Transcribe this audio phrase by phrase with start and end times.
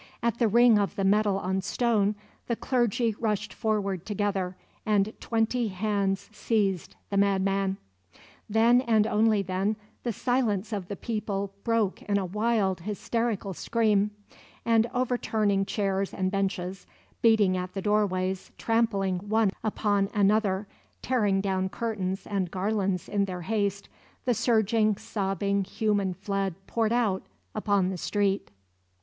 [0.23, 2.15] At the ring of the metal on stone
[2.47, 7.77] the clergy rushed forward together, and twenty hands seized the madman.
[8.49, 14.09] Then, and only then, the silence of the people broke in a wild, hysterical scream;
[14.65, 16.87] and, overturning chairs and benches,
[17.21, 20.65] beating at the doorways, trampling one upon another,
[21.03, 23.87] tearing down curtains and garlands in their haste,
[24.25, 27.21] the surging, sobbing human flood poured out
[27.53, 28.49] upon the street.